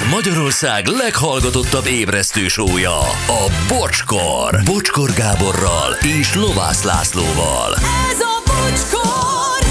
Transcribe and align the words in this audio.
Ez 0.00 0.06
Magyarország 0.10 0.86
leghallgatottabb 0.86 1.86
ébresztő 1.86 2.48
sója, 2.48 2.98
a 3.26 3.50
Bocskor. 3.68 4.60
Bocskor 4.64 5.10
Gáborral 5.12 5.92
és 6.20 6.34
Lovász 6.34 6.82
Lászlóval. 6.82 7.74
Ez 8.10 8.20
a 8.20 8.42
bocskor! 8.46 9.66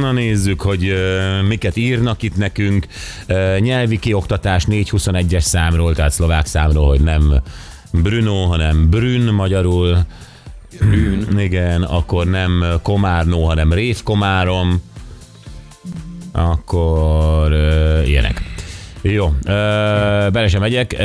Na 0.00 0.12
nézzük, 0.12 0.60
hogy 0.60 0.90
uh, 0.90 1.46
miket 1.48 1.76
írnak 1.76 2.22
itt 2.22 2.36
nekünk. 2.36 2.86
Uh, 3.28 3.58
nyelvi 3.58 3.98
kioktatás 3.98 4.64
421-es 4.70 5.40
számról, 5.40 5.94
tehát 5.94 6.12
szlovák 6.12 6.46
számról, 6.46 6.88
hogy 6.88 7.00
nem 7.00 7.34
Bruno, 7.92 8.44
hanem 8.46 8.90
Brün 8.90 9.32
magyarul. 9.32 9.98
Brün. 10.78 11.38
Igen, 11.38 11.82
akkor 11.82 12.26
nem 12.26 12.64
Komárnó, 12.82 13.46
hanem 13.46 13.72
Rév 13.72 14.02
Komárom. 14.02 14.82
Akkor. 16.32 17.41
Jó, 19.02 19.26
uh, 19.26 19.42
bele 20.30 20.48
sem 20.48 20.60
megyek. 20.60 20.96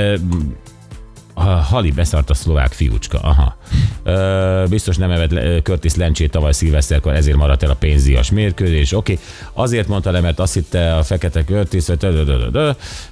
Ha- 1.34 1.56
Hali 1.56 1.92
beszart 1.92 2.30
a 2.30 2.34
szlovák 2.34 2.72
fiúcska, 2.74 3.20
aha. 3.20 3.58
Ö, 4.04 4.64
biztos 4.70 4.98
nem 4.98 5.12
evett 5.12 5.64
Curtis 5.64 5.96
Lencsét 5.96 6.32
tavaly 6.32 6.52
szilveszterkor, 6.52 7.14
ezért 7.14 7.38
maradt 7.38 7.64
el 7.64 7.70
a 7.70 7.76
pénzdias 7.76 8.32
mérkőzés. 8.32 8.94
Oké, 8.94 9.12
okay. 9.12 9.26
azért 9.54 9.88
mondta 9.88 10.12
le, 10.12 10.20
mert 10.20 10.40
azt 10.40 10.54
hitte 10.54 10.96
a 10.96 11.04
fekete 11.04 11.44
Curtis, 11.44 11.86
hogy. 11.86 12.08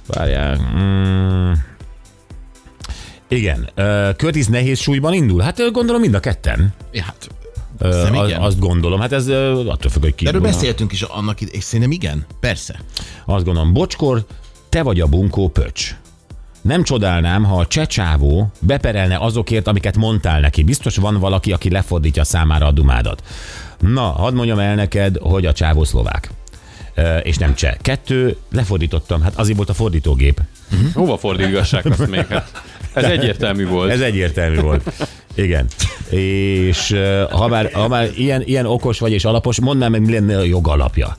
Várjál. 0.06 0.58
Mm. 0.76 1.52
Igen, 3.28 3.68
ö, 3.74 4.10
Curtis 4.16 4.46
nehéz 4.46 4.78
súlyban 4.78 5.12
indul? 5.12 5.40
Hát 5.40 5.58
ö, 5.58 5.70
gondolom 5.70 6.00
mind 6.00 6.14
a 6.14 6.20
ketten. 6.20 6.74
Ja, 6.92 7.02
hát, 7.02 7.28
Ö, 7.78 8.06
igen. 8.24 8.40
azt 8.40 8.58
gondolom, 8.58 9.00
hát 9.00 9.12
ez 9.12 9.28
ö, 9.28 9.66
attól 9.68 9.90
függ, 9.90 10.02
hogy 10.02 10.14
ki. 10.14 10.26
Erről 10.26 10.40
beszéltünk 10.40 10.92
is 10.92 11.02
annak 11.02 11.40
ide, 11.40 11.50
és 11.50 11.64
szerintem 11.64 11.90
igen, 11.90 12.26
persze. 12.40 12.80
Azt 13.26 13.44
gondolom, 13.44 13.72
bocskor, 13.72 14.24
te 14.68 14.82
vagy 14.82 15.00
a 15.00 15.06
bunkó 15.06 15.48
pöcs. 15.48 15.96
Nem 16.60 16.82
csodálnám, 16.82 17.44
ha 17.44 17.56
a 17.56 17.66
csecsávó 17.66 18.50
beperelne 18.60 19.16
azokért, 19.18 19.66
amiket 19.66 19.96
mondtál 19.96 20.40
neki. 20.40 20.62
Biztos 20.62 20.96
van 20.96 21.18
valaki, 21.20 21.52
aki 21.52 21.70
lefordítja 21.70 22.24
számára 22.24 22.66
a 22.66 22.70
dumádat. 22.72 23.22
Na, 23.80 24.00
hadd 24.02 24.34
mondjam 24.34 24.58
el 24.58 24.74
neked, 24.74 25.16
hogy 25.20 25.46
a 25.46 25.52
csávó 25.52 25.84
szlovák. 25.84 26.30
Ö, 26.94 27.16
és 27.16 27.36
nem 27.36 27.54
cseh. 27.54 27.74
Kettő, 27.80 28.36
lefordítottam, 28.52 29.22
hát 29.22 29.38
azért 29.38 29.56
volt 29.56 29.68
a 29.68 29.74
fordítógép. 29.74 30.40
Hova 30.94 31.16
fordítgassák 31.16 31.84
azt 31.84 32.06
még? 32.06 32.26
Hát, 32.26 32.50
ez 32.92 33.04
egyértelmű 33.18 33.66
volt. 33.66 33.90
Ez 33.90 34.00
egyértelmű 34.00 34.60
volt. 34.60 34.92
Igen. 35.34 35.66
És 36.10 36.96
ha 37.30 37.48
már, 37.48 37.70
ha 37.72 37.88
már 37.88 38.08
ilyen, 38.16 38.42
ilyen 38.42 38.66
okos 38.66 38.98
vagy 38.98 39.12
és 39.12 39.24
alapos, 39.24 39.60
mondd 39.60 39.78
már 39.78 39.90
meg, 39.90 40.00
mi 40.00 40.12
lenne 40.12 40.38
a 40.38 40.42
jogalapja. 40.42 41.16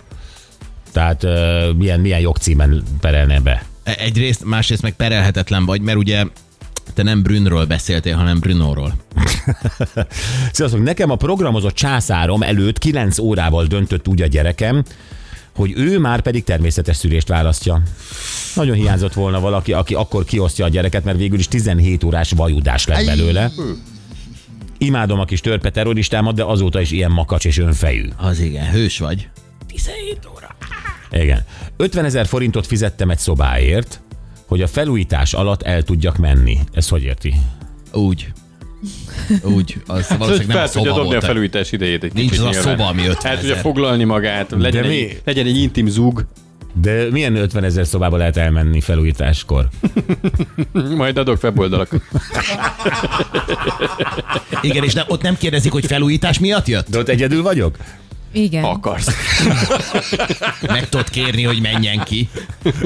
Tehát 0.97 1.23
ö, 1.23 1.71
milyen, 1.71 1.99
milyen 1.99 2.19
jogcímen 2.19 2.83
perelne 2.99 3.39
be. 3.39 3.65
E- 3.83 3.95
Egyrészt, 3.99 4.45
másrészt 4.45 4.81
meg 4.81 4.93
perelhetetlen 4.93 5.65
vagy, 5.65 5.81
mert 5.81 5.97
ugye 5.97 6.23
te 6.93 7.03
nem 7.03 7.21
Brünről 7.21 7.65
beszéltél, 7.65 8.15
hanem 8.15 8.39
Brunóról. 8.39 8.93
Sziasztok, 10.51 10.83
nekem 10.83 11.09
a 11.11 11.15
programozott 11.15 11.73
császárom 11.73 12.41
előtt 12.41 12.79
9 12.79 13.19
órával 13.19 13.65
döntött 13.65 14.07
úgy 14.07 14.21
a 14.21 14.27
gyerekem, 14.27 14.83
hogy 15.55 15.73
ő 15.75 15.99
már 15.99 16.21
pedig 16.21 16.43
természetes 16.43 16.95
szülést 16.95 17.27
választja. 17.27 17.81
Nagyon 18.55 18.75
hiányzott 18.75 19.13
volna 19.13 19.39
valaki, 19.39 19.73
aki 19.73 19.93
akkor 19.93 20.25
kiosztja 20.25 20.65
a 20.65 20.69
gyereket, 20.69 21.03
mert 21.03 21.17
végül 21.17 21.39
is 21.39 21.47
17 21.47 22.03
órás 22.03 22.31
vajudás 22.31 22.87
lett 22.87 23.05
belőle. 23.05 23.51
Imádom 24.77 25.19
a 25.19 25.25
kis 25.25 25.41
törpe 25.41 25.69
terroristámat, 25.69 26.35
de 26.35 26.43
azóta 26.43 26.81
is 26.81 26.91
ilyen 26.91 27.11
makacs 27.11 27.45
és 27.45 27.57
önfejű. 27.57 28.09
Az 28.17 28.39
igen, 28.39 28.71
hős 28.71 28.99
vagy. 28.99 29.29
Igen. 31.11 31.45
50 31.77 32.05
ezer 32.05 32.25
forintot 32.25 32.67
fizettem 32.67 33.09
egy 33.09 33.19
szobáért, 33.19 34.01
hogy 34.47 34.61
a 34.61 34.67
felújítás 34.67 35.33
alatt 35.33 35.61
el 35.61 35.81
tudjak 35.83 36.17
menni. 36.17 36.57
Ez 36.73 36.89
hogy 36.89 37.03
érti? 37.03 37.33
Úgy. 37.93 38.27
Úgy. 39.43 39.77
Az 39.87 40.07
Hogy 40.07 40.17
valószínűleg 40.17 40.47
nem 40.47 40.57
a 40.57 40.59
fel 40.59 40.69
tudja 40.69 40.91
szoba 40.91 41.01
dobni 41.01 41.15
a 41.15 41.21
felújítás 41.21 41.71
idejét 41.71 42.03
egy 42.03 42.13
Nincs 42.13 42.29
kicsit 42.29 42.45
az 42.45 42.57
a 42.57 42.61
szoba, 42.61 42.87
ami 42.87 43.05
50 43.07 43.31
El 43.31 43.39
tudja 43.39 43.55
foglalni 43.55 44.03
magát, 44.03 44.51
legyen, 44.57 44.81
De 44.81 44.87
mi? 44.87 44.95
egy, 44.95 45.21
legyen 45.25 45.45
egy 45.45 45.57
intim 45.57 45.87
zúg, 45.87 46.25
De 46.81 47.07
milyen 47.11 47.35
50 47.35 47.63
ezer 47.63 47.87
szobába 47.87 48.17
lehet 48.17 48.37
elmenni 48.37 48.81
felújításkor? 48.81 49.67
majd 50.97 51.17
adok 51.17 51.43
weboldalakat. 51.43 52.01
Igen, 54.61 54.83
és 54.83 54.93
ne, 54.93 55.03
ott 55.07 55.21
nem 55.21 55.37
kérdezik, 55.37 55.71
hogy 55.71 55.85
felújítás 55.85 56.39
miatt 56.39 56.67
jött? 56.67 56.89
De 56.89 56.97
ott 56.97 57.09
egyedül 57.09 57.41
vagyok? 57.41 57.77
Igen, 58.31 58.63
Akarsz. 58.63 59.07
Meg 60.67 60.89
tudod 60.89 61.09
kérni, 61.09 61.43
hogy 61.43 61.61
menjen 61.61 62.03
ki. 62.03 62.29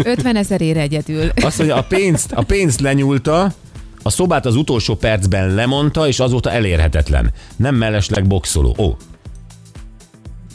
50 0.03 0.35
ezerért 0.35 0.78
egyedül. 0.78 1.29
Azt 1.41 1.57
mondja, 1.57 1.75
a 1.75 1.84
pénzt, 1.84 2.31
a 2.31 2.41
pénzt 2.44 2.79
lenyúlta, 2.79 3.53
a 4.03 4.09
szobát 4.09 4.46
az 4.46 4.56
utolsó 4.56 4.96
percben 4.96 5.53
lemondta, 5.53 6.07
és 6.07 6.19
azóta 6.19 6.52
elérhetetlen. 6.52 7.31
Nem 7.56 7.75
mellesleg 7.75 8.28
boxoló. 8.28 8.75
Ó, 8.78 8.97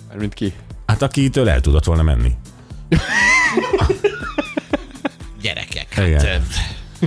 Mármint 0.09 0.35
ki. 0.35 0.53
hát 0.87 1.03
akitől 1.03 1.49
el 1.49 1.61
tudott 1.61 1.85
volna 1.85 2.03
menni. 2.03 2.33
Gyerekek. 5.43 5.87
Igen. 6.07 6.21
Hát, 6.21 6.41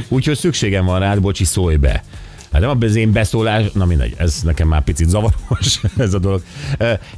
Úgyhogy 0.08 0.38
szükségem 0.38 0.86
van 0.86 1.00
rád, 1.00 1.22
bocsi, 1.22 1.44
szólj 1.44 1.76
be. 1.76 2.04
Hát 2.52 2.62
nem 2.62 2.78
az 2.82 2.96
én 2.96 3.12
beszólás, 3.12 3.72
na 3.74 3.86
mindegy, 3.86 4.14
ez 4.18 4.42
nekem 4.44 4.68
már 4.68 4.84
picit 4.84 5.08
zavaros 5.10 5.82
ez 5.98 6.14
a 6.14 6.20
dolog. 6.20 6.42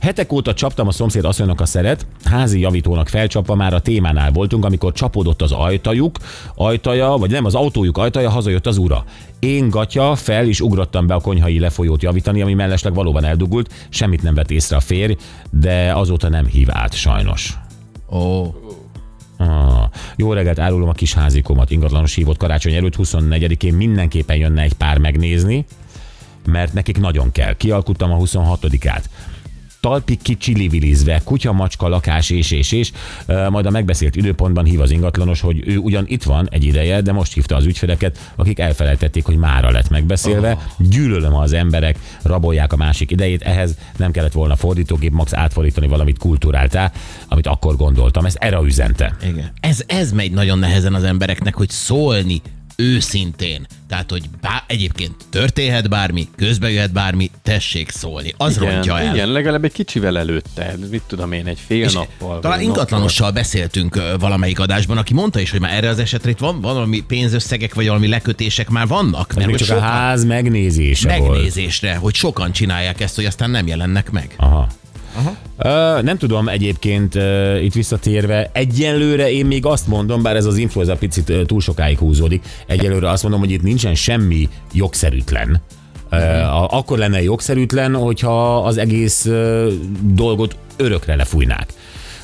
Hetek 0.01 0.31
óta 0.31 0.53
csaptam 0.53 0.87
a 0.87 0.91
szomszéd 0.91 1.25
asszonynak 1.25 1.61
a 1.61 1.65
szeret, 1.65 2.05
házi 2.23 2.59
javítónak 2.59 3.07
felcsapva 3.07 3.55
már 3.55 3.73
a 3.73 3.79
témánál 3.79 4.31
voltunk, 4.31 4.65
amikor 4.65 4.93
csapódott 4.93 5.41
az 5.41 5.51
ajtajuk, 5.51 6.17
ajtaja, 6.55 7.09
vagy 7.09 7.31
nem, 7.31 7.45
az 7.45 7.55
autójuk 7.55 7.97
ajtaja, 7.97 8.29
hazajött 8.29 8.67
az 8.67 8.77
ura. 8.77 9.05
Én 9.39 9.69
gatya 9.69 10.15
fel 10.15 10.47
és 10.47 10.61
ugrottam 10.61 11.07
be 11.07 11.13
a 11.13 11.19
konyhai 11.19 11.59
lefolyót 11.59 12.01
javítani, 12.01 12.41
ami 12.41 12.53
mellesleg 12.53 12.93
valóban 12.93 13.23
eldugult, 13.23 13.73
semmit 13.89 14.21
nem 14.21 14.33
vett 14.33 14.51
észre 14.51 14.75
a 14.75 14.79
férj, 14.79 15.15
de 15.49 15.93
azóta 15.95 16.29
nem 16.29 16.45
hív 16.45 16.67
át 16.71 16.93
sajnos. 16.93 17.57
Ó, 18.11 18.45
Ah, 19.41 19.90
jó 20.16 20.34
reggelt, 20.34 20.59
árulom 20.59 20.90
a 20.90 20.94
kis 20.94 21.13
házikomat. 21.13 21.72
Ingatlanos 21.72 22.16
hívott 22.16 22.38
karácsony 22.38 22.74
előtt 22.74 22.96
24-én 22.97 23.74
mindenképpen 23.74 24.35
jönne 24.38 24.62
egy 24.62 24.74
pár 24.74 24.97
megnézni, 24.97 25.66
mert 26.46 26.74
nekik 26.74 27.00
nagyon 27.00 27.31
kell. 27.31 27.53
Kialkuttam 27.56 28.12
a 28.12 28.18
26-át. 28.18 29.03
Talpig 29.81 30.21
kicsilivilizve, 30.21 31.21
kutya, 31.23 31.51
macska, 31.51 31.87
lakás 31.87 32.29
és 32.29 32.51
és 32.51 32.71
és. 32.71 32.91
Majd 33.49 33.65
a 33.65 33.69
megbeszélt 33.69 34.15
időpontban 34.15 34.65
hív 34.65 34.81
az 34.81 34.91
ingatlanos, 34.91 35.41
hogy 35.41 35.67
ő 35.67 35.77
ugyan 35.77 36.03
itt 36.07 36.23
van 36.23 36.47
egy 36.51 36.63
ideje, 36.63 37.01
de 37.01 37.11
most 37.11 37.33
hívta 37.33 37.55
az 37.55 37.65
ügyfeleket, 37.65 38.31
akik 38.35 38.59
elfelejtették, 38.59 39.25
hogy 39.25 39.37
mára 39.37 39.71
lett 39.71 39.89
megbeszélve. 39.89 40.57
Gyűlölöm, 40.77 41.31
ha 41.31 41.41
az 41.41 41.53
emberek 41.53 41.99
rabolják 42.21 42.73
a 42.73 42.75
másik 42.75 43.11
idejét, 43.11 43.41
ehhez 43.41 43.77
nem 43.97 44.11
kellett 44.11 44.31
volna 44.31 44.55
fordítógép, 44.55 45.11
max 45.11 45.33
átfordítani 45.33 45.87
valamit 45.87 46.17
kulturáltá, 46.17 46.91
amit 47.27 47.47
akkor 47.47 47.75
gondoltam. 47.75 48.25
Ez 48.25 48.35
erre 48.39 48.59
üzente. 48.63 49.15
igen. 49.23 49.51
Ez, 49.59 49.83
ez 49.87 50.11
megy 50.11 50.31
nagyon 50.31 50.59
nehezen 50.59 50.93
az 50.93 51.03
embereknek, 51.03 51.55
hogy 51.55 51.69
szólni 51.69 52.41
őszintén. 52.81 53.67
Tehát, 53.87 54.11
hogy 54.11 54.23
bá, 54.41 54.63
egyébként 54.67 55.15
történhet 55.29 55.89
bármi, 55.89 56.27
közbe 56.35 56.71
jöhet 56.71 56.91
bármi, 56.91 57.31
tessék 57.43 57.89
szólni. 57.89 58.33
Az 58.37 58.57
Igen, 58.57 58.71
rontja 58.73 58.99
el. 58.99 59.13
igen, 59.15 59.27
legalább 59.31 59.63
egy 59.63 59.71
kicsivel 59.71 60.17
előtte. 60.17 60.75
Mit 60.91 61.01
tudom 61.07 61.31
én, 61.31 61.47
egy 61.47 61.59
fél 61.67 61.83
És 61.83 61.93
nappal. 61.93 62.39
talán 62.39 62.57
vagy 62.57 62.67
ingatlanossal 62.67 63.31
beszéltünk 63.31 63.95
ö, 63.95 64.13
valamelyik 64.19 64.59
adásban, 64.59 64.97
aki 64.97 65.13
mondta 65.13 65.39
is, 65.39 65.51
hogy 65.51 65.59
már 65.59 65.73
erre 65.73 65.89
az 65.89 65.99
esetre 65.99 66.29
itt 66.29 66.37
van, 66.39 66.61
van 66.61 66.73
valami 66.73 67.01
pénzösszegek, 67.01 67.73
vagy 67.73 67.87
valami 67.87 68.07
lekötések 68.07 68.69
már 68.69 68.87
vannak. 68.87 69.33
Mert 69.33 69.49
hogy 69.49 69.59
csak 69.59 69.69
a 69.69 69.73
sokan- 69.73 69.89
ház 69.89 70.23
megnézése 70.25 71.17
volt. 71.17 71.31
megnézésre, 71.31 71.95
hogy 71.95 72.15
sokan 72.15 72.51
csinálják 72.51 73.01
ezt, 73.01 73.15
hogy 73.15 73.25
aztán 73.25 73.49
nem 73.49 73.67
jelennek 73.67 74.11
meg. 74.11 74.33
Aha. 74.37 74.67
Nem 76.01 76.17
tudom 76.17 76.47
egyébként 76.47 77.16
itt 77.61 77.73
visszatérve, 77.73 78.49
egyelőre 78.53 79.31
én 79.31 79.45
még 79.45 79.66
azt 79.66 79.87
mondom, 79.87 80.22
bár 80.22 80.35
ez 80.35 80.46
az 80.46 80.58
influenza 80.58 80.96
picit 80.96 81.29
ö, 81.29 81.46
túl 81.46 81.61
sokáig 81.61 81.97
húzódik, 81.97 82.43
egyelőre 82.67 83.09
azt 83.09 83.23
mondom, 83.23 83.40
hogy 83.40 83.52
itt 83.52 83.61
nincsen 83.61 83.96
semmi 83.96 84.49
jogszerűtlen. 84.73 85.61
A- 86.09 86.67
Akkor 86.78 86.97
lenne 86.97 87.22
jogszerűtlen, 87.23 87.96
hogyha 87.96 88.58
az 88.66 88.78
egész 88.78 89.29
dolgot 90.02 90.55
örökre 90.78 91.16
lefújnák. 91.16 91.73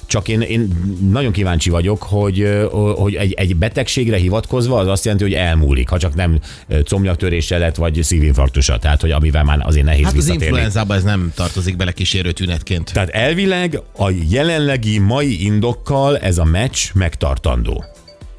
Csak 0.07 0.27
én, 0.27 0.41
én 0.41 0.67
nagyon 1.11 1.31
kíváncsi 1.31 1.69
vagyok, 1.69 2.03
hogy, 2.03 2.67
hogy 2.95 3.15
egy, 3.15 3.33
egy 3.33 3.55
betegségre 3.55 4.17
hivatkozva 4.17 4.79
az 4.79 4.87
azt 4.87 5.03
jelenti, 5.05 5.25
hogy 5.25 5.33
elmúlik, 5.33 5.89
ha 5.89 5.97
csak 5.97 6.15
nem 6.15 6.39
ö, 6.67 6.81
comnyaktörése 6.83 7.57
lett, 7.57 7.75
vagy 7.75 8.03
szívinfarktusa, 8.03 8.77
tehát 8.77 9.01
hogy 9.01 9.11
amivel 9.11 9.43
már 9.43 9.59
azért 9.65 9.85
nehéz 9.85 10.03
Hát 10.03 10.11
az 10.11 10.17
visszatérni. 10.17 10.45
influenzában 10.45 10.97
ez 10.97 11.03
nem 11.03 11.31
tartozik 11.35 11.75
bele 11.75 11.91
kísérő 11.91 12.31
tünetként. 12.31 12.93
Tehát 12.93 13.09
elvileg 13.09 13.81
a 13.97 14.11
jelenlegi 14.29 14.99
mai 14.99 15.45
indokkal 15.45 16.17
ez 16.17 16.37
a 16.37 16.43
meccs 16.43 16.77
megtartandó. 16.93 17.83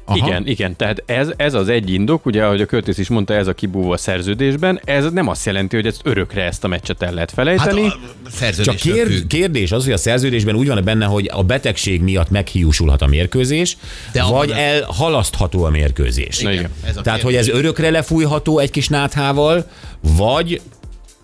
Aha. 0.09 0.27
Igen, 0.27 0.47
igen, 0.47 0.75
tehát 0.75 1.03
ez, 1.05 1.29
ez 1.37 1.53
az 1.53 1.67
egy 1.69 1.93
indok, 1.93 2.25
ugye, 2.25 2.43
ahogy 2.45 2.61
a 2.61 2.65
Curtis 2.65 2.97
is 2.97 3.07
mondta, 3.07 3.33
ez 3.33 3.47
a 3.47 3.53
kibúvó 3.53 3.91
a 3.91 3.97
szerződésben, 3.97 4.81
ez 4.85 5.11
nem 5.11 5.27
azt 5.27 5.45
jelenti, 5.45 5.75
hogy 5.75 5.85
ezt 5.85 6.01
örökre 6.03 6.43
ezt 6.43 6.63
a 6.63 6.67
meccset 6.67 7.01
el 7.01 7.13
lehet 7.13 7.29
Hát 7.29 7.37
felejteni. 7.45 7.87
a 8.41 8.63
Csak 8.63 8.75
kér, 8.75 9.07
függ. 9.07 9.27
kérdés 9.27 9.71
az, 9.71 9.83
hogy 9.83 9.93
a 9.93 9.97
szerződésben 9.97 10.55
úgy 10.55 10.67
van 10.67 10.81
benne, 10.83 11.05
hogy 11.05 11.29
a 11.33 11.43
betegség 11.43 12.01
miatt 12.01 12.29
meghiúsulhat 12.29 13.01
a 13.01 13.07
mérkőzés, 13.07 13.77
De 14.11 14.23
vagy 14.23 14.49
abban- 14.51 14.63
elhalasztható 14.63 15.63
a 15.63 15.69
mérkőzés. 15.69 16.39
Na 16.39 16.51
igen. 16.51 16.69
Ez 16.85 16.97
a 16.97 17.01
Tehát, 17.01 17.19
kérdés. 17.21 17.23
hogy 17.23 17.35
ez 17.35 17.59
örökre 17.59 17.89
lefújható 17.89 18.59
egy 18.59 18.71
kis 18.71 18.87
náthával, 18.87 19.65
vagy 20.01 20.61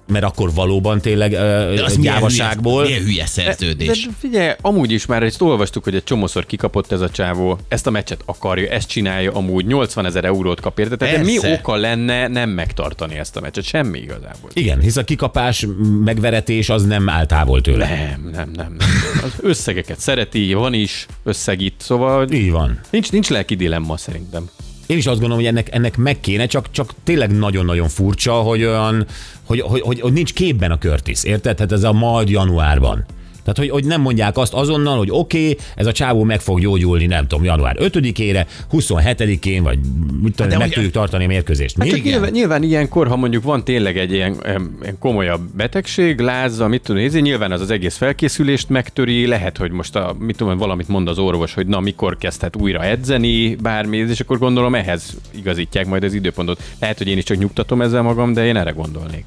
mert 0.07 0.23
akkor 0.23 0.53
valóban 0.53 1.01
tényleg 1.01 1.31
De 1.31 1.67
uh, 1.67 1.73
milyen 1.73 2.01
gyávaságból. 2.01 2.83
Hülye, 2.83 2.99
milyen 2.99 3.09
hülye 3.09 3.25
szerződés. 3.25 4.05
De 4.05 4.11
figyelj, 4.19 4.53
amúgy 4.61 4.91
is 4.91 5.05
már 5.05 5.23
ezt 5.23 5.41
olvastuk, 5.41 5.83
hogy 5.83 5.95
egy 5.95 6.03
csomószor 6.03 6.45
kikapott 6.45 6.91
ez 6.91 7.01
a 7.01 7.09
csávó, 7.09 7.59
ezt 7.67 7.87
a 7.87 7.89
meccset 7.89 8.21
akarja, 8.25 8.69
ezt 8.69 8.87
csinálja, 8.87 9.31
amúgy 9.31 9.65
80 9.65 10.05
ezer 10.05 10.25
eurót 10.25 10.59
kap 10.59 10.79
érte, 10.79 10.95
tehát 10.95 11.15
de 11.15 11.23
mi 11.23 11.37
oka 11.53 11.75
lenne 11.75 12.27
nem 12.27 12.49
megtartani 12.49 13.17
ezt 13.17 13.35
a 13.35 13.41
meccset? 13.41 13.63
Semmi 13.63 13.99
igazából. 13.99 14.49
Igen, 14.53 14.79
hisz 14.79 14.97
a 14.97 15.03
kikapás, 15.03 15.67
megveretés 16.03 16.69
az 16.69 16.85
nem 16.85 17.09
áll 17.09 17.25
távol 17.25 17.61
tőle. 17.61 17.87
Nem, 17.87 18.29
nem, 18.31 18.51
nem. 18.55 18.75
nem. 18.77 18.87
Az 19.23 19.33
összegeket 19.41 19.99
szereti, 19.99 20.53
van 20.53 20.73
is 20.73 21.05
összeg 21.23 21.61
itt, 21.61 21.79
szóval 21.79 22.31
Így 22.31 22.51
van. 22.51 22.79
nincs, 22.89 23.11
nincs 23.11 23.29
lelki 23.29 23.55
dilemma 23.55 23.97
szerintem. 23.97 24.49
Én 24.85 24.97
is 24.97 25.05
azt 25.05 25.19
gondolom, 25.19 25.37
hogy 25.37 25.45
ennek, 25.45 25.73
ennek 25.73 25.97
meg 25.97 26.19
kéne, 26.19 26.45
csak, 26.45 26.71
csak 26.71 26.93
tényleg 27.03 27.37
nagyon-nagyon 27.37 27.87
furcsa, 27.87 28.33
hogy 28.33 28.63
olyan, 28.63 29.05
hogy, 29.43 29.61
hogy, 29.61 29.81
hogy, 29.81 29.99
hogy 29.99 30.13
nincs 30.13 30.33
képben 30.33 30.71
a 30.71 30.77
Curtis, 30.77 31.23
érted? 31.23 31.55
Tehát 31.55 31.71
ez 31.71 31.83
a 31.83 31.91
majd 31.91 32.29
januárban. 32.29 33.05
Tehát, 33.45 33.59
hogy, 33.59 33.69
hogy 33.69 33.85
nem 33.85 34.01
mondják 34.01 34.37
azt 34.37 34.53
azonnal, 34.53 34.97
hogy 34.97 35.07
oké, 35.11 35.49
okay, 35.49 35.57
ez 35.75 35.85
a 35.85 35.91
csávó 35.91 36.23
meg 36.23 36.39
fog 36.39 36.59
gyógyulni, 36.59 37.05
nem 37.05 37.27
tudom, 37.27 37.43
január 37.43 37.75
5-ére, 37.79 38.45
27-én, 38.71 39.63
vagy 39.63 39.79
mit 40.21 40.35
tudom, 40.35 40.51
de 40.51 40.57
meg 40.57 40.69
tudjuk 40.69 40.91
tartani 40.91 41.23
a 41.23 41.27
mérkőzést. 41.27 41.77
Mi? 41.77 41.87
Csak 41.87 42.03
nyilván, 42.03 42.31
nyilván 42.31 42.63
ilyenkor, 42.63 43.07
ha 43.07 43.15
mondjuk 43.15 43.43
van 43.43 43.63
tényleg 43.63 43.97
egy 43.97 44.11
ilyen, 44.11 44.35
ilyen 44.81 44.97
komolyabb 44.99 45.41
betegség, 45.55 46.19
lázza, 46.19 46.67
mit 46.67 46.81
tudom, 46.81 47.01
nézni, 47.01 47.19
nyilván 47.21 47.51
az 47.51 47.61
az 47.61 47.71
egész 47.71 47.97
felkészülést 47.97 48.69
megtöri, 48.69 49.27
lehet, 49.27 49.57
hogy 49.57 49.71
most 49.71 49.95
a, 49.95 50.15
mit 50.19 50.37
tudom, 50.37 50.57
valamit 50.57 50.87
mond 50.87 51.07
az 51.07 51.17
orvos, 51.17 51.53
hogy 51.53 51.67
na, 51.67 51.79
mikor 51.79 52.17
kezdhet 52.17 52.55
újra 52.55 52.83
edzeni, 52.83 53.55
bármi, 53.55 53.97
és 53.97 54.19
akkor 54.19 54.37
gondolom 54.37 54.75
ehhez 54.75 55.17
igazítják 55.35 55.85
majd 55.85 56.03
az 56.03 56.13
időpontot. 56.13 56.61
Lehet, 56.79 56.97
hogy 56.97 57.07
én 57.07 57.17
is 57.17 57.23
csak 57.23 57.37
nyugtatom 57.37 57.81
ezzel 57.81 58.01
magam, 58.01 58.33
de 58.33 58.45
én 58.45 58.55
erre 58.55 58.71
gondolnék. 58.71 59.25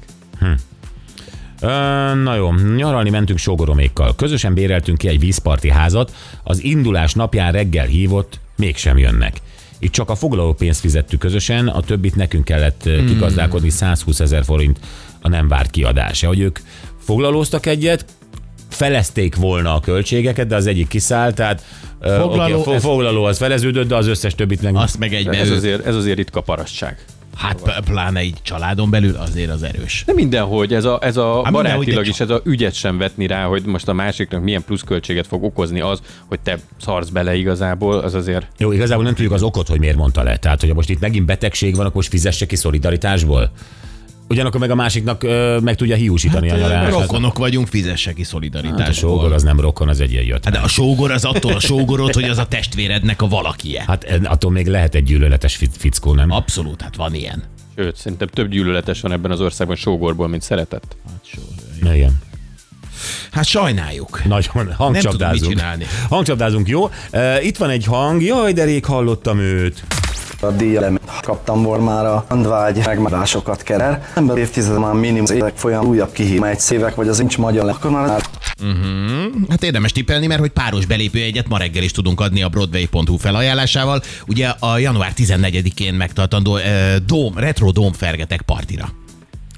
Ö, 1.61 1.67
na 2.23 2.35
jó, 2.35 2.53
nyaralni 2.75 3.09
mentünk 3.09 3.39
sógoromékkal. 3.39 4.15
Közösen 4.15 4.53
béreltünk 4.53 4.97
ki 4.97 5.07
egy 5.07 5.19
vízparti 5.19 5.69
házat, 5.69 6.13
az 6.43 6.63
indulás 6.63 7.13
napján 7.13 7.51
reggel 7.51 7.85
hívott, 7.85 8.39
mégsem 8.55 8.97
jönnek. 8.97 9.41
Itt 9.79 9.91
csak 9.91 10.09
a 10.09 10.15
foglaló 10.15 10.53
pénzt 10.53 10.79
fizettük 10.79 11.19
közösen, 11.19 11.67
a 11.67 11.81
többit 11.81 12.15
nekünk 12.15 12.45
kellett 12.45 12.83
hmm. 12.83 13.05
kigazdálkodni 13.05 13.69
120 13.69 14.19
ezer 14.19 14.43
forint 14.43 14.79
a 15.21 15.29
nem 15.29 15.47
várt 15.47 15.69
kiadása. 15.69 16.27
Hogy 16.27 16.39
ők 16.39 16.59
foglalóztak 16.99 17.65
egyet, 17.65 18.05
felezték 18.69 19.35
volna 19.35 19.75
a 19.75 19.79
költségeket, 19.79 20.47
de 20.47 20.55
az 20.55 20.67
egyik 20.67 20.87
kiszállt, 20.87 21.35
tehát 21.35 21.63
foglaló, 22.01 22.59
okay, 22.59 22.73
a 22.73 22.75
ez- 22.75 22.81
foglaló 22.81 23.23
az 23.23 23.37
feleződött, 23.37 23.87
de 23.87 23.95
az 23.95 24.07
összes 24.07 24.35
többit 24.35 24.61
meg... 24.61 24.75
Azt 24.75 24.99
meg 24.99 25.13
egyben 25.13 25.33
Ez 25.33 25.49
azért, 25.49 25.85
ez 25.85 25.95
azért 25.95 26.17
ritka 26.17 26.41
parasztság. 26.41 27.05
Hát 27.39 27.81
pláne 27.85 28.23
így 28.23 28.37
családon 28.41 28.89
belül 28.89 29.15
azért 29.15 29.49
az 29.49 29.63
erős. 29.63 30.03
De 30.05 30.13
mindenhogy, 30.13 30.73
ez 30.73 30.85
a, 30.85 30.99
ez 31.01 31.17
a 31.17 31.41
mindenhogy, 31.43 31.51
barátilag 31.51 32.07
is, 32.07 32.19
ez 32.19 32.29
a 32.29 32.41
ügyet 32.43 32.73
sem 32.73 32.97
vetni 32.97 33.27
rá, 33.27 33.45
hogy 33.45 33.65
most 33.65 33.87
a 33.87 33.93
másiknak 33.93 34.43
milyen 34.43 34.63
pluszköltséget 34.63 35.27
fog 35.27 35.43
okozni 35.43 35.79
az, 35.79 36.01
hogy 36.27 36.39
te 36.39 36.57
szarsz 36.81 37.09
bele 37.09 37.35
igazából, 37.35 37.97
az 37.97 38.13
azért 38.13 38.47
Jó, 38.57 38.71
igazából 38.71 39.03
nem 39.03 39.13
tudjuk 39.13 39.33
az 39.33 39.43
okot, 39.43 39.67
hogy 39.67 39.79
miért 39.79 39.95
mondta 39.95 40.23
le. 40.23 40.37
Tehát, 40.37 40.61
hogy 40.61 40.73
most 40.73 40.89
itt 40.89 40.99
megint 40.99 41.25
betegség 41.25 41.75
van, 41.75 41.81
akkor 41.81 41.95
most 41.95 42.09
fizesse 42.09 42.45
ki 42.45 42.55
szolidaritásból. 42.55 43.51
Ugyanakkor 44.29 44.59
meg 44.59 44.71
a 44.71 44.75
másiknak 44.75 45.23
ö, 45.23 45.59
meg 45.59 45.75
tudja 45.75 45.95
hiúsítani 45.95 46.49
hát, 46.49 46.57
a 46.57 46.61
nyaralását. 46.61 46.99
Rokonok 46.99 47.37
vagyunk, 47.37 47.67
fizesse 47.67 48.13
ki 48.13 48.25
Hát 48.77 48.87
a 48.87 48.91
sógor 48.91 49.33
az 49.33 49.43
nem 49.43 49.59
rokon, 49.59 49.87
az 49.87 49.99
egy 49.99 50.11
ilyen 50.11 50.23
jött. 50.23 50.43
Hát 50.43 50.53
de 50.53 50.59
a 50.59 50.67
sógor 50.67 51.11
az 51.11 51.25
attól 51.25 51.53
a 51.53 51.59
sógorod, 51.59 52.13
hogy 52.13 52.23
az 52.23 52.37
a 52.37 52.45
testvérednek 52.55 53.21
a 53.21 53.27
valakije. 53.27 53.83
Hát 53.87 54.19
attól 54.23 54.51
még 54.51 54.67
lehet 54.67 54.95
egy 54.95 55.03
gyűlöletes 55.03 55.55
fi- 55.55 55.77
fickó, 55.77 56.13
nem? 56.13 56.31
Abszolút, 56.31 56.81
hát 56.81 56.95
van 56.95 57.13
ilyen. 57.13 57.43
Sőt, 57.75 57.95
szerintem 57.95 58.27
több 58.27 58.49
gyűlöletes 58.49 59.01
van 59.01 59.11
ebben 59.11 59.31
az 59.31 59.41
országban 59.41 59.75
sógorból, 59.75 60.27
mint 60.27 60.41
szeretett. 60.41 60.95
Igen. 61.93 62.21
Hát 63.31 63.45
sajnáljuk. 63.45 64.21
Nagyon 64.25 64.73
hangcsapdázunk. 64.73 65.51
csinálni. 65.51 65.85
Hangcsapdázunk, 66.09 66.67
jó? 66.67 66.89
Uh, 67.13 67.45
itt 67.45 67.57
van 67.57 67.69
egy 67.69 67.85
hang, 67.85 68.21
jaj, 68.21 68.53
de 68.53 68.63
rég 68.63 68.85
hallottam 68.85 69.39
őt. 69.39 69.83
A 70.41 70.51
díjat 70.51 70.98
kaptam 71.29 71.63
volna 71.63 71.83
már 71.83 72.05
a 72.05 72.25
handvágy 72.29 72.81
megmaradásokat 72.85 73.63
kerer. 73.63 74.11
Ember 74.15 74.37
évtized 74.37 74.79
már 74.79 74.93
minimum 74.93 75.23
az 75.23 75.31
évek 75.31 75.57
folyam 75.57 75.85
újabb 75.85 76.11
kihív, 76.11 76.43
egy 76.43 76.59
szévek 76.59 76.95
vagy 76.95 77.07
az 77.07 77.17
nincs 77.17 77.37
magyar. 77.37 77.69
Akkor 77.69 77.91
már 77.91 78.21
Hát 79.49 79.63
érdemes 79.63 79.91
tippelni, 79.91 80.27
mert 80.27 80.39
hogy 80.39 80.49
páros 80.49 80.85
belépő 80.85 81.19
egyet 81.19 81.47
ma 81.47 81.57
reggel 81.57 81.83
is 81.83 81.91
tudunk 81.91 82.19
adni 82.19 82.41
a 82.41 82.49
Broadway.hu 82.49 83.17
felajánlásával. 83.17 84.01
Ugye 84.27 84.47
a 84.47 84.77
január 84.77 85.11
14-én 85.15 85.93
megtartandó 85.93 86.53
uh, 86.53 86.61
Dóm, 87.05 87.37
Retro 87.37 87.71
Dóm 87.71 87.91
Fergetek 87.91 88.41
partira. 88.41 88.89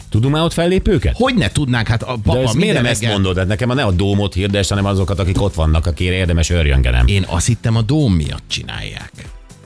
Tudunk 0.10 0.34
már 0.34 0.44
ott 0.44 0.54
fellépőket? 0.54 1.16
Hogy 1.18 1.36
ne 1.36 1.50
tudnánk, 1.50 1.88
hát 1.88 2.04
a 2.04 2.18
papa 2.24 2.38
De 2.38 2.44
ezt 2.44 2.54
miért 2.54 2.76
nem 2.76 2.86
ezt 2.86 3.06
mondod? 3.06 3.38
Hát 3.38 3.48
nekem 3.48 3.70
a 3.70 3.74
ne 3.74 3.84
a 3.84 3.92
dómot 3.92 4.34
hirdess, 4.34 4.70
hanem 4.70 4.86
azokat, 4.86 5.20
akik 5.20 5.42
ott 5.42 5.54
vannak, 5.54 5.86
akire 5.86 6.16
érdemes 6.16 6.50
örjöngenem. 6.50 7.08
Én 7.08 7.26
azt 7.28 7.48
hittem 7.48 7.76
a 7.76 7.82
Dóm 7.82 8.14
miatt 8.14 8.44
csinálják. 8.48 9.12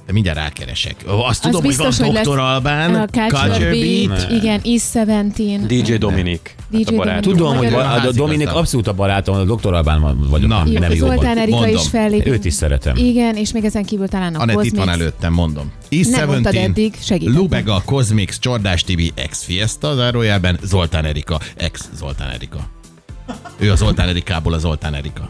De 0.05 0.11
mindjárt 0.13 0.37
rákeresek. 0.37 0.95
Azt 1.05 1.41
tudom, 1.41 1.63
hogy 1.63 1.75
van 1.77 2.13
Dr. 2.23 2.39
Albán, 2.39 2.95
a 2.95 3.05
Culture, 3.07 3.69
Beat, 3.69 4.31
igen, 4.31 4.61
East 4.63 4.91
17. 4.91 5.65
DJ 5.65 5.93
Dominik. 5.93 6.55
DJ 6.69 6.77
hát 6.77 6.87
a. 6.87 6.91
Dominik. 6.91 7.21
Tudom, 7.21 7.55
hogy 7.57 7.73
a, 7.73 7.93
a. 7.93 8.11
Dominik 8.11 8.53
abszolút 8.53 8.87
a 8.87 8.93
barátom, 8.93 9.35
a 9.35 9.43
doktor 9.43 9.73
Albán 9.73 10.27
vagyok, 10.29 10.49
Na. 10.49 10.57
nem, 10.57 10.71
Jó, 10.71 10.79
nem 10.79 10.91
jó 10.91 11.07
Zoltán 11.07 11.37
Erika 11.37 11.57
Mondom. 11.57 11.75
is 11.75 11.87
fellép. 11.87 12.25
Őt 12.25 12.45
is 12.45 12.53
szeretem. 12.53 12.95
Igen, 12.95 13.35
és 13.35 13.51
még 13.51 13.63
ezen 13.65 13.85
kívül 13.85 14.07
talán 14.07 14.35
a 14.35 14.39
Anett 14.39 14.63
itt 14.63 14.75
van 14.75 14.85
Cosmix. 14.85 15.01
előttem, 15.01 15.33
mondom. 15.33 15.71
East 15.89 16.09
Nem 16.09 16.27
mondtad 16.27 16.51
17, 16.51 16.69
eddig, 16.69 16.95
segítettem. 17.01 17.41
Lubega, 17.41 17.81
Cosmix, 17.85 18.39
Csordás 18.39 18.83
Tibi, 18.83 19.11
ex 19.15 19.43
Fiesta, 19.43 19.95
zárójelben 19.95 20.59
Zoltán 20.63 21.05
Erika, 21.05 21.39
ex 21.55 21.89
Zoltán 21.97 22.29
Erika. 22.29 22.59
Ő 23.57 23.71
a 23.71 23.75
Zoltán 23.75 24.07
Erikából 24.07 24.53
a 24.53 24.57
Zoltán 24.57 24.93
Erika. 24.93 25.29